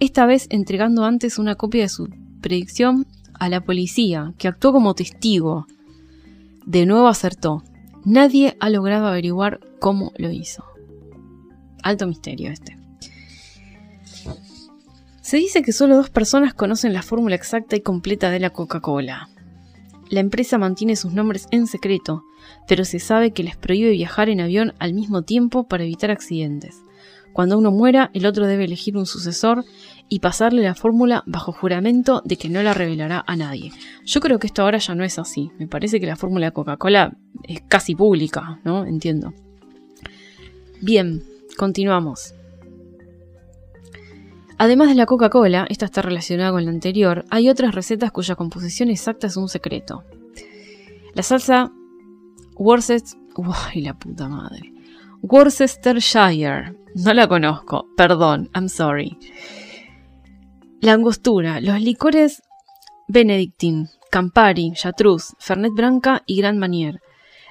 [0.00, 2.08] esta vez entregando antes una copia de su
[2.40, 5.66] predicción a la policía, que actuó como testigo.
[6.64, 7.62] De nuevo acertó.
[8.04, 10.64] Nadie ha logrado averiguar cómo lo hizo.
[11.82, 12.78] Alto misterio este.
[15.20, 19.28] Se dice que solo dos personas conocen la fórmula exacta y completa de la Coca-Cola.
[20.08, 22.22] La empresa mantiene sus nombres en secreto,
[22.66, 26.82] pero se sabe que les prohíbe viajar en avión al mismo tiempo para evitar accidentes.
[27.32, 29.64] Cuando uno muera, el otro debe elegir un sucesor
[30.08, 33.70] y pasarle la fórmula bajo juramento de que no la revelará a nadie.
[34.04, 35.50] Yo creo que esto ahora ya no es así.
[35.58, 38.84] Me parece que la fórmula de Coca-Cola es casi pública, ¿no?
[38.86, 39.34] Entiendo.
[40.80, 41.22] Bien,
[41.56, 42.34] continuamos.
[44.56, 48.90] Además de la Coca-Cola, esta está relacionada con la anterior, hay otras recetas cuya composición
[48.90, 50.02] exacta es un secreto.
[51.14, 51.70] La salsa
[52.58, 53.18] Worcester...
[53.36, 54.72] ¡Uy, la puta madre!
[55.22, 56.74] Worcestershire.
[56.94, 59.16] No la conozco, perdón, I'm sorry.
[60.80, 62.42] La angostura, los licores
[63.08, 67.00] Benedictine, Campari, Chartreuse, Fernet Branca y Grand Manier.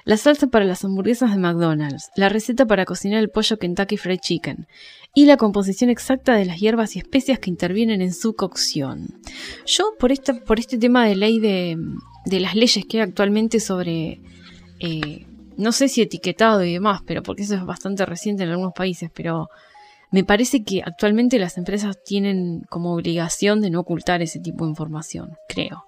[0.04, 4.20] La salsa para las hamburguesas de McDonald's, la receta para cocinar el pollo Kentucky Fried
[4.20, 4.66] Chicken
[5.14, 9.20] y la composición exacta de las hierbas y especias que intervienen en su cocción.
[9.66, 10.12] Yo por,
[10.46, 11.76] por este tema de ley de,
[12.40, 14.22] las leyes que hay actualmente sobre,
[14.80, 18.72] eh, no sé si etiquetado y demás, pero porque eso es bastante reciente en algunos
[18.74, 19.48] países, pero
[20.10, 24.70] me parece que actualmente las empresas tienen como obligación de no ocultar ese tipo de
[24.70, 25.84] información, creo.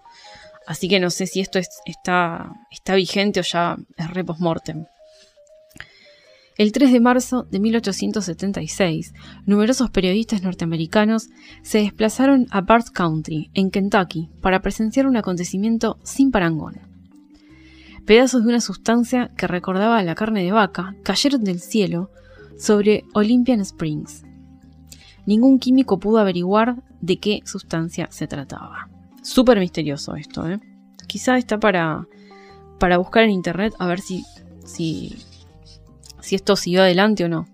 [0.67, 2.53] Así que no sé si esto está,
[2.95, 4.87] vigente o ya es re post-mortem.
[6.59, 9.15] El 3 de marzo de 1876,
[9.47, 11.31] numerosos periodistas norteamericanos
[11.63, 16.90] se desplazaron a Barth County, en Kentucky, para presenciar un acontecimiento sin parangón.
[18.11, 22.11] Pedazos de una sustancia que recordaba a la carne de vaca cayeron del cielo
[22.59, 24.25] sobre Olympian Springs.
[25.27, 28.89] Ningún químico pudo averiguar de qué sustancia se trataba.
[29.23, 30.59] Súper misterioso esto, ¿eh?
[31.07, 32.09] Quizá está para,
[32.81, 34.25] para buscar en internet a ver si,
[34.65, 35.15] si,
[36.19, 37.47] si esto siguió adelante o no.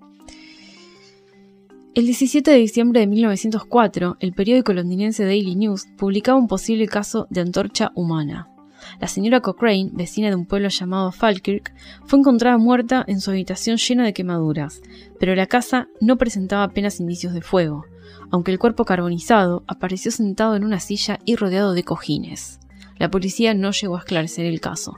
[1.94, 7.26] El 17 de diciembre de 1904, el periódico londinense Daily News publicaba un posible caso
[7.28, 8.55] de antorcha humana.
[9.00, 13.76] La señora Cochrane, vecina de un pueblo llamado Falkirk, fue encontrada muerta en su habitación
[13.76, 14.80] llena de quemaduras,
[15.18, 17.84] pero la casa no presentaba apenas indicios de fuego,
[18.30, 22.60] aunque el cuerpo carbonizado apareció sentado en una silla y rodeado de cojines.
[22.98, 24.94] La policía no llegó a esclarecer el caso.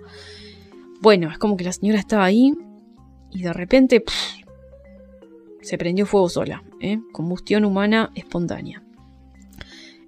[1.01, 2.53] Bueno, es como que la señora estaba ahí
[3.31, 4.05] y de repente
[5.61, 6.99] se prendió fuego sola, ¿eh?
[7.13, 8.83] combustión humana espontánea.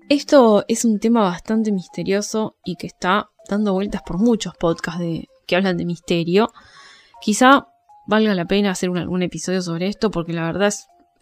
[0.09, 5.29] Esto es un tema bastante misterioso y que está dando vueltas por muchos podcasts de,
[5.47, 6.51] que hablan de misterio.
[7.21, 7.67] Quizá
[8.07, 10.73] valga la pena hacer algún episodio sobre esto porque la verdad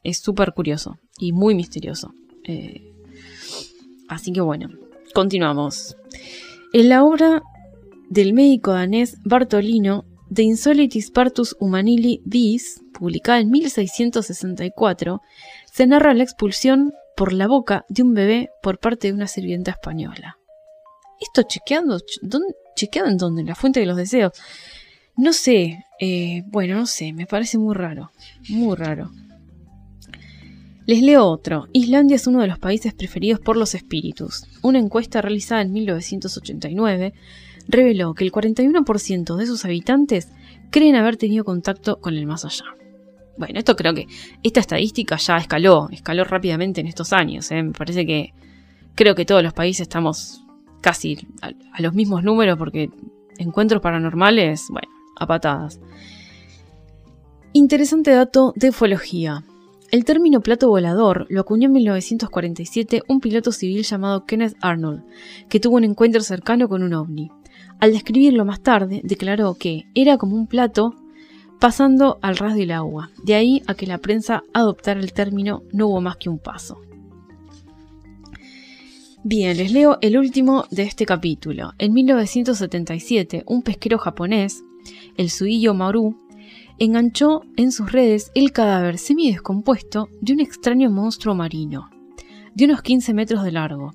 [0.05, 2.13] es súper curioso y muy misterioso.
[2.45, 2.93] Eh,
[4.09, 4.69] así que bueno,
[5.15, 5.97] continuamos.
[6.73, 7.43] En la obra
[8.09, 15.21] del médico danés Bartolino De Insolitis Partus Humanili Vis, publicada en 1664,
[15.73, 19.73] se narra la expulsión por la boca de un bebé por parte de una sirvienta
[19.73, 20.38] española.
[21.21, 23.43] Esto chequeando, ¿dónde, chequeado en dónde?
[23.43, 24.33] En la fuente de los deseos.
[25.17, 28.13] No sé, eh, bueno, no sé, me parece muy raro,
[28.49, 29.11] muy raro.
[30.87, 31.67] Les leo otro.
[31.73, 34.47] Islandia es uno de los países preferidos por los espíritus.
[34.63, 37.13] Una encuesta realizada en 1989
[37.69, 40.29] reveló que el 41% de sus habitantes
[40.71, 42.65] creen haber tenido contacto con el más allá.
[43.37, 44.07] Bueno, esto creo que
[44.43, 47.51] esta estadística ya escaló, escaló rápidamente en estos años.
[47.51, 47.63] ¿eh?
[47.63, 48.33] Me parece que
[48.95, 50.43] creo que todos los países estamos
[50.81, 52.91] casi a, los mismos números porque
[53.39, 55.81] encuentros paranormales, bueno, a patadas.
[57.53, 59.45] Interesante dato de ufología.
[59.91, 65.03] El término plato volador lo acuñó en 1947 un piloto civil llamado Kenneth Arnold,
[65.49, 67.31] que tuvo un encuentro cercano con un ovni.
[67.81, 70.95] Al describirlo más tarde, declaró que era como un plato
[71.59, 73.11] pasando al ras del agua.
[73.25, 76.81] De ahí a que la prensa adoptara el término no hubo más que un paso.
[79.31, 81.75] Bien, les leo el último de este capítulo.
[81.77, 84.65] En 1977, un pesquero japonés,
[85.19, 86.19] el Suiyo Maru,
[86.79, 91.91] enganchó en sus redes el cadáver semidescompuesto de un extraño monstruo marino,
[92.55, 93.93] de unos 15 metros de largo.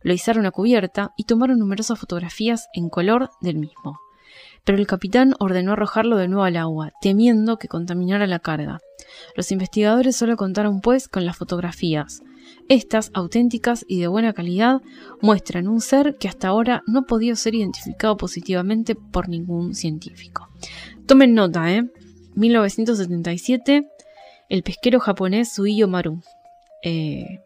[0.00, 4.00] Lo izaron a cubierta y tomaron numerosas fotografías en color del mismo.
[4.64, 8.78] Pero el capitán ordenó arrojarlo de nuevo al agua, temiendo que contaminara la carga.
[9.36, 12.22] Los investigadores solo contaron pues con las fotografías.
[12.68, 14.82] Estas, auténticas y de buena calidad,
[15.20, 20.48] muestran un ser que hasta ahora no ha podido ser identificado positivamente por ningún científico.
[21.06, 21.84] Tomen nota, ¿eh?
[22.34, 23.88] 1977,
[24.48, 26.20] el pesquero japonés Suiyo Maru.
[26.82, 27.40] Eh,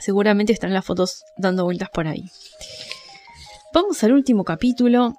[0.00, 2.24] seguramente están las fotos dando vueltas por ahí.
[3.72, 5.14] Vamos al último capítulo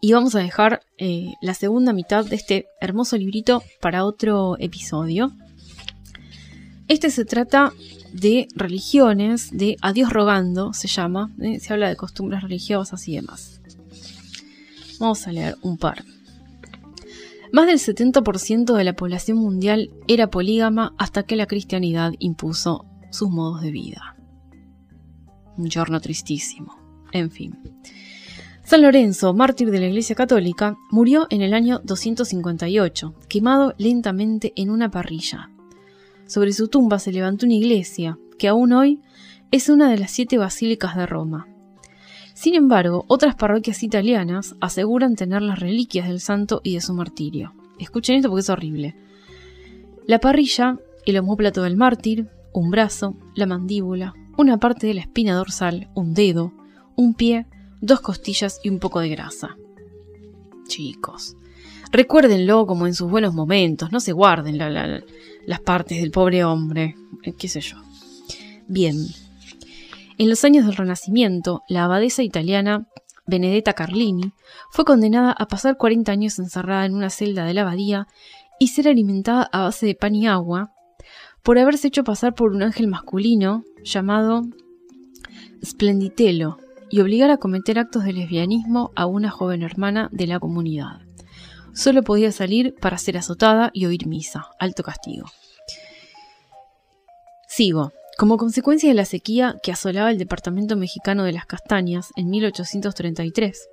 [0.00, 5.32] y vamos a dejar eh, la segunda mitad de este hermoso librito para otro episodio.
[6.88, 7.72] Este se trata
[8.12, 11.60] de religiones, de a Dios rogando, se llama, ¿eh?
[11.60, 13.60] se habla de costumbres religiosas y demás.
[14.98, 16.02] Vamos a leer un par.
[17.52, 23.30] Más del 70% de la población mundial era polígama hasta que la cristianidad impuso sus
[23.30, 24.16] modos de vida.
[25.56, 26.78] Un giorno tristísimo.
[27.12, 27.58] En fin.
[28.64, 34.70] San Lorenzo, mártir de la Iglesia Católica, murió en el año 258, quemado lentamente en
[34.70, 35.50] una parrilla.
[36.28, 39.00] Sobre su tumba se levantó una iglesia, que aún hoy
[39.50, 41.48] es una de las siete basílicas de Roma.
[42.34, 47.54] Sin embargo, otras parroquias italianas aseguran tener las reliquias del santo y de su martirio.
[47.78, 48.94] Escuchen esto porque es horrible.
[50.06, 55.34] La parrilla, el homóplato del mártir, un brazo, la mandíbula, una parte de la espina
[55.34, 56.52] dorsal, un dedo,
[56.94, 57.46] un pie,
[57.80, 59.56] dos costillas y un poco de grasa.
[60.66, 61.36] Chicos,
[61.90, 64.58] recuérdenlo como en sus buenos momentos, no se guarden
[65.48, 67.78] las partes del pobre hombre, eh, qué sé yo.
[68.66, 68.94] Bien,
[70.18, 72.86] en los años del Renacimiento, la abadesa italiana
[73.26, 74.34] Benedetta Carlini
[74.70, 78.08] fue condenada a pasar 40 años encerrada en una celda de la abadía
[78.60, 80.70] y ser alimentada a base de pan y agua
[81.42, 84.42] por haberse hecho pasar por un ángel masculino llamado
[85.64, 86.58] Splenditelo
[86.90, 91.07] y obligar a cometer actos de lesbianismo a una joven hermana de la comunidad.
[91.78, 95.26] Solo podía salir para ser azotada y oír misa, alto castigo.
[97.46, 97.92] Sigo.
[98.18, 103.68] Como consecuencia de la sequía que asolaba el departamento mexicano de las Castañas en 1833,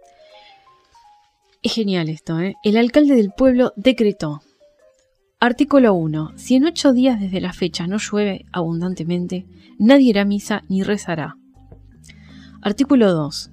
[1.64, 2.54] es genial esto, ¿eh?
[2.62, 4.44] El alcalde del pueblo decretó.
[5.40, 6.34] Artículo 1.
[6.36, 9.48] Si en ocho días desde la fecha no llueve abundantemente,
[9.80, 11.38] nadie irá a misa ni rezará.
[12.62, 13.50] Artículo 2.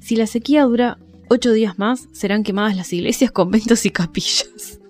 [0.00, 0.96] Si la sequía dura
[1.30, 4.80] ocho días más, serán quemadas las iglesias, conventos y capillas.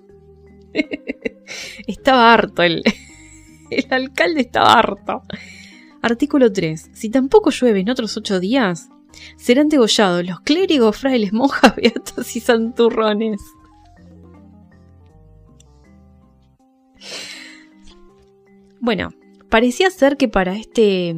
[1.86, 2.82] Estaba harto el,
[3.70, 5.22] el alcalde estaba harto.
[6.00, 6.90] Artículo 3.
[6.94, 8.88] Si tampoco llueve en otros ocho días,
[9.36, 13.40] serán degollados los clérigos, frailes, monjas, beatos y santurrones.
[18.80, 19.10] Bueno,
[19.50, 21.14] parecía ser que para este,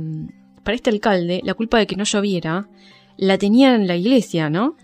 [0.64, 2.68] para este alcalde la culpa de que no lloviera
[3.16, 4.76] la tenía en la iglesia, ¿no?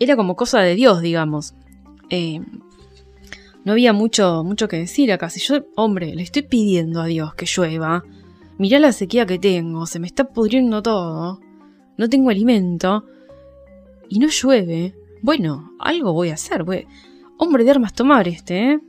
[0.00, 1.54] Era como cosa de Dios, digamos.
[2.08, 2.40] Eh,
[3.64, 5.28] no había mucho, mucho que decir acá.
[5.30, 8.02] Si yo, hombre, le estoy pidiendo a Dios que llueva,
[8.58, 11.40] mirá la sequía que tengo, se me está pudriendo todo,
[11.96, 13.04] no tengo alimento,
[14.08, 14.94] y no llueve.
[15.22, 16.64] Bueno, algo voy a hacer,
[17.38, 18.80] Hombre de armas tomar este, ¿eh?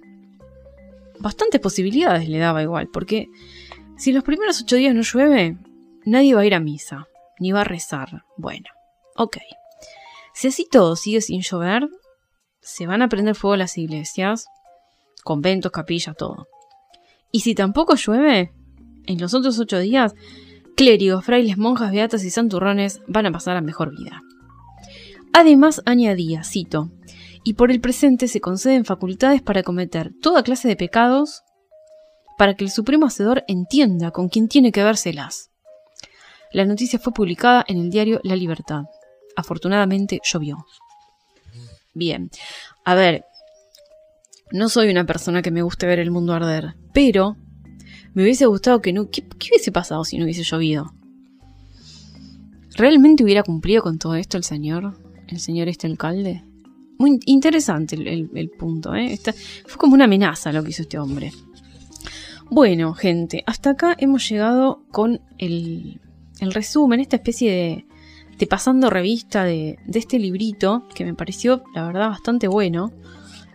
[1.20, 3.28] Bastantes posibilidades le daba igual, porque
[3.97, 5.57] si los primeros ocho días no llueve,
[6.05, 7.07] nadie va a ir a misa,
[7.39, 8.24] ni va a rezar.
[8.38, 8.68] Bueno,
[9.16, 9.38] ok.
[10.42, 11.88] Si así todo sigue sin llover,
[12.62, 14.48] se van a prender fuego las iglesias,
[15.24, 16.48] conventos, capillas, todo.
[17.32, 18.52] Y si tampoco llueve,
[19.06, 20.16] en los otros ocho días,
[20.76, 24.24] clérigos, frailes, monjas, beatas y santurrones van a pasar a mejor vida.
[25.32, 26.89] Además, añadía, cito,
[27.44, 31.44] y por el presente se conceden facultades para cometer toda clase de pecados
[32.39, 35.52] para que el Supremo Hacedor entienda con quién tiene que vérselas.
[36.52, 38.86] La noticia fue publicada en el diario La Libertad.
[39.36, 40.66] Afortunadamente llovió.
[41.94, 42.30] Bien,
[42.86, 43.26] a ver,
[44.52, 47.38] no soy una persona que me guste ver el mundo arder, pero
[48.14, 49.10] me hubiese gustado que no...
[49.10, 50.94] ¿Qué, hubiese pasado si no hubiese llovido?
[52.76, 54.98] ¿Realmente hubiera cumplido con todo esto el señor?
[55.28, 56.44] ¿El señor este alcalde?
[56.98, 59.18] Muy interesante el, punto, ¿eh?
[59.66, 61.32] fue como una amenaza lo que hizo este hombre.
[62.50, 66.02] Bueno, gente, hasta acá hemos llegado con el,
[66.42, 67.86] resumen, esta especie de,
[68.38, 72.92] de pasando revista de, este librito, que me pareció, la verdad, bastante bueno.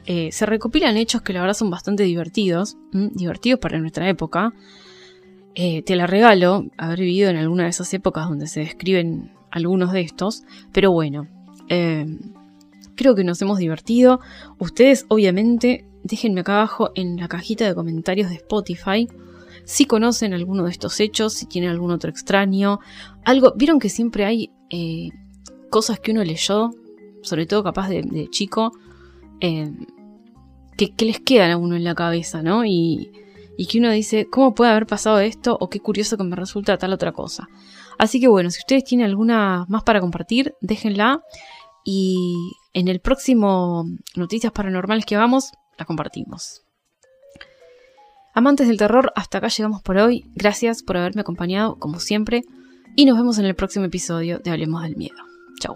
[0.06, 4.52] Eh, se recopilan hechos que la verdad son bastante divertidos, divertidos para nuestra época.
[5.54, 9.90] Eh, te la regalo, haber vivido en alguna de esas épocas donde se describen algunos
[9.90, 11.26] de estos, pero bueno,
[11.68, 12.06] eh,
[12.94, 14.20] creo que nos hemos divertido.
[14.58, 19.08] Ustedes, obviamente, déjenme acá abajo en la cajita de comentarios de Spotify
[19.66, 22.78] si conocen alguno de estos hechos, si tienen algún otro extraño,
[23.24, 23.52] algo.
[23.54, 25.10] Vieron que siempre hay eh,
[25.68, 26.70] cosas que uno leyó,
[27.22, 28.72] sobre todo capaz de, chico,
[29.40, 29.70] que,
[30.96, 32.64] que, les quedan a uno en la cabeza, ¿no?
[32.64, 33.10] Y
[33.56, 35.56] y que uno dice, ¿cómo puede haber pasado esto?
[35.60, 37.48] O qué curioso que me resulta tal otra cosa.
[37.98, 41.22] Así que bueno, si ustedes tienen alguna más para compartir, déjenla.
[41.84, 46.65] Y en el próximo Noticias Paranormales que vamos, la compartimos.
[48.36, 50.26] Amantes del terror, hasta acá llegamos por hoy.
[50.34, 52.44] Gracias por haberme acompañado, como siempre.
[52.94, 55.16] Y nos vemos en el próximo episodio de Hablemos del Miedo.
[55.58, 55.72] Chao.